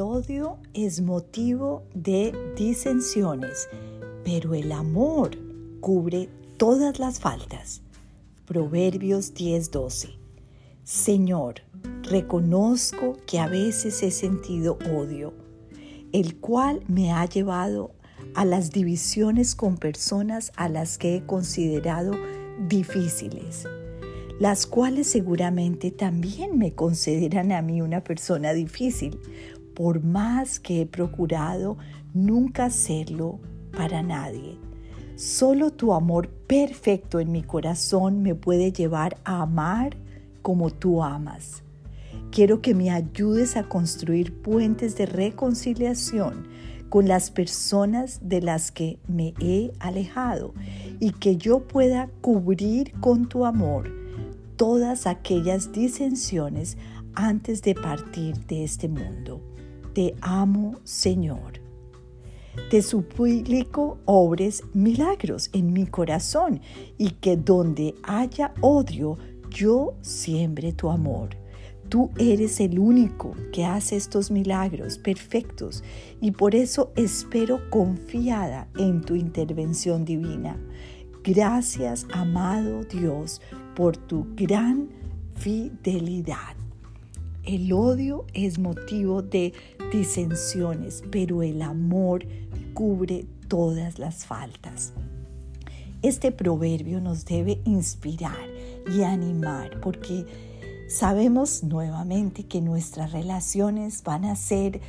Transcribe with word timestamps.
odio 0.00 0.58
es 0.72 1.00
motivo 1.00 1.84
de 1.94 2.32
disensiones, 2.56 3.68
pero 4.24 4.54
el 4.54 4.72
amor 4.72 5.36
cubre 5.80 6.28
todas 6.56 6.98
las 6.98 7.20
faltas. 7.20 7.82
Proverbios 8.46 9.34
10:12. 9.34 10.18
Señor, 10.84 11.62
reconozco 12.02 13.16
que 13.26 13.38
a 13.38 13.46
veces 13.46 14.02
he 14.02 14.10
sentido 14.10 14.78
odio, 14.90 15.34
el 16.12 16.36
cual 16.36 16.82
me 16.88 17.12
ha 17.12 17.24
llevado 17.26 17.92
a 18.34 18.44
las 18.44 18.70
divisiones 18.70 19.54
con 19.54 19.76
personas 19.76 20.52
a 20.56 20.68
las 20.68 20.98
que 20.98 21.16
he 21.16 21.26
considerado 21.26 22.12
difíciles, 22.68 23.66
las 24.38 24.66
cuales 24.66 25.06
seguramente 25.06 25.90
también 25.90 26.58
me 26.58 26.74
consideran 26.74 27.52
a 27.52 27.62
mí 27.62 27.80
una 27.80 28.02
persona 28.02 28.52
difícil, 28.52 29.18
por 29.74 30.02
más 30.02 30.60
que 30.60 30.82
he 30.82 30.86
procurado 30.86 31.76
nunca 32.12 32.70
serlo 32.70 33.40
para 33.76 34.02
nadie. 34.02 34.58
Solo 35.16 35.70
tu 35.70 35.92
amor 35.92 36.28
perfecto 36.28 37.20
en 37.20 37.32
mi 37.32 37.42
corazón 37.42 38.22
me 38.22 38.34
puede 38.34 38.72
llevar 38.72 39.18
a 39.24 39.42
amar 39.42 39.96
como 40.42 40.70
tú 40.70 41.02
amas. 41.02 41.62
Quiero 42.30 42.60
que 42.60 42.74
me 42.74 42.90
ayudes 42.90 43.56
a 43.56 43.68
construir 43.68 44.34
puentes 44.42 44.96
de 44.96 45.06
reconciliación 45.06 46.48
con 46.88 47.08
las 47.08 47.30
personas 47.30 48.20
de 48.22 48.40
las 48.40 48.70
que 48.70 48.98
me 49.08 49.34
he 49.40 49.72
alejado 49.78 50.54
y 51.00 51.10
que 51.10 51.36
yo 51.36 51.66
pueda 51.66 52.08
cubrir 52.20 52.92
con 53.00 53.28
tu 53.28 53.46
amor 53.46 53.90
todas 54.56 55.06
aquellas 55.06 55.72
disensiones 55.72 56.76
antes 57.14 57.62
de 57.62 57.74
partir 57.74 58.36
de 58.46 58.64
este 58.64 58.88
mundo. 58.88 59.40
Te 59.94 60.14
amo, 60.20 60.80
Señor. 60.84 61.60
Te 62.70 62.82
suplico 62.82 63.98
obres 64.04 64.62
milagros 64.72 65.50
en 65.52 65.72
mi 65.72 65.86
corazón 65.86 66.60
y 66.98 67.10
que 67.10 67.36
donde 67.36 67.94
haya 68.02 68.54
odio, 68.60 69.18
yo 69.50 69.94
siembre 70.02 70.72
tu 70.72 70.90
amor. 70.90 71.30
Tú 71.88 72.10
eres 72.18 72.60
el 72.60 72.78
único 72.78 73.34
que 73.52 73.64
hace 73.64 73.96
estos 73.96 74.30
milagros 74.30 74.98
perfectos 74.98 75.84
y 76.20 76.30
por 76.30 76.54
eso 76.54 76.92
espero 76.96 77.70
confiada 77.70 78.68
en 78.76 79.02
tu 79.02 79.14
intervención 79.14 80.04
divina. 80.04 80.56
Gracias, 81.22 82.06
amado 82.12 82.84
Dios, 82.84 83.40
por 83.74 83.96
tu 83.96 84.26
gran 84.34 84.88
fidelidad. 85.36 86.63
El 87.46 87.72
odio 87.72 88.24
es 88.32 88.58
motivo 88.58 89.22
de 89.22 89.52
disensiones, 89.92 91.02
pero 91.10 91.42
el 91.42 91.62
amor 91.62 92.24
cubre 92.72 93.26
todas 93.48 93.98
las 93.98 94.26
faltas. 94.26 94.92
Este 96.02 96.32
proverbio 96.32 97.00
nos 97.00 97.24
debe 97.24 97.60
inspirar 97.64 98.48
y 98.94 99.02
animar 99.02 99.80
porque 99.80 100.26
Sabemos 100.86 101.64
nuevamente 101.64 102.44
que 102.44 102.60
nuestras 102.60 103.12
relaciones 103.12 104.02
van 104.04 104.24
a 104.26 104.36
ser 104.36 104.80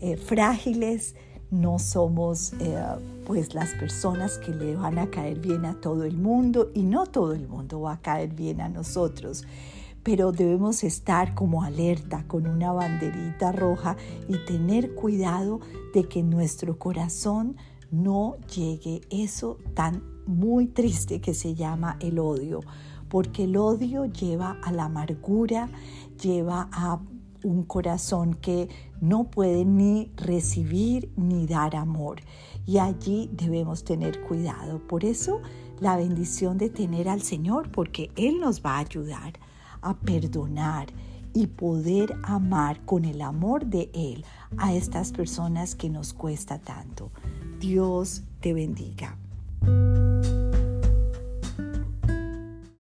eh, 0.00 0.16
frágiles, 0.16 1.14
no 1.50 1.78
somos 1.78 2.54
eh, 2.54 2.82
pues 3.26 3.54
las 3.54 3.74
personas 3.74 4.38
que 4.38 4.52
le 4.52 4.74
van 4.74 4.98
a 4.98 5.10
caer 5.10 5.38
bien 5.38 5.66
a 5.66 5.78
todo 5.78 6.04
el 6.04 6.16
mundo 6.16 6.70
y 6.74 6.82
no 6.82 7.06
todo 7.06 7.34
el 7.34 7.46
mundo 7.46 7.82
va 7.82 7.92
a 7.92 8.00
caer 8.00 8.30
bien 8.34 8.62
a 8.62 8.70
nosotros. 8.70 9.44
Pero 10.02 10.32
debemos 10.32 10.84
estar 10.84 11.34
como 11.34 11.62
alerta 11.62 12.24
con 12.26 12.46
una 12.46 12.72
banderita 12.72 13.52
roja 13.52 13.96
y 14.28 14.36
tener 14.44 14.94
cuidado 14.94 15.60
de 15.94 16.04
que 16.08 16.22
nuestro 16.22 16.78
corazón 16.78 17.56
no 17.90 18.36
llegue 18.54 19.02
eso 19.10 19.58
tan 19.74 20.02
muy 20.26 20.66
triste 20.66 21.20
que 21.20 21.34
se 21.34 21.54
llama 21.54 21.96
el 22.00 22.18
odio 22.18 22.60
porque 23.12 23.44
el 23.44 23.58
odio 23.58 24.06
lleva 24.06 24.56
a 24.62 24.72
la 24.72 24.86
amargura, 24.86 25.68
lleva 26.18 26.70
a 26.72 26.98
un 27.44 27.62
corazón 27.62 28.32
que 28.32 28.70
no 29.02 29.24
puede 29.24 29.66
ni 29.66 30.10
recibir 30.16 31.12
ni 31.14 31.46
dar 31.46 31.76
amor. 31.76 32.22
Y 32.64 32.78
allí 32.78 33.28
debemos 33.34 33.84
tener 33.84 34.22
cuidado. 34.22 34.78
Por 34.88 35.04
eso 35.04 35.42
la 35.78 35.98
bendición 35.98 36.56
de 36.56 36.70
tener 36.70 37.06
al 37.06 37.20
Señor, 37.20 37.70
porque 37.70 38.10
Él 38.16 38.40
nos 38.40 38.62
va 38.62 38.76
a 38.76 38.78
ayudar 38.78 39.34
a 39.82 39.94
perdonar 39.94 40.86
y 41.34 41.46
poder 41.48 42.16
amar 42.22 42.84
con 42.84 43.04
el 43.04 43.20
amor 43.22 43.66
de 43.66 43.90
Él 43.94 44.24
a 44.58 44.74
estas 44.74 45.12
personas 45.12 45.74
que 45.74 45.90
nos 45.90 46.12
cuesta 46.12 46.58
tanto. 46.58 47.10
Dios 47.58 48.22
te 48.40 48.52
bendiga. 48.52 49.16